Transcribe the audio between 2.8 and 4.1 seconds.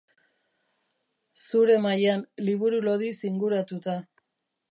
lodiz inguratuta.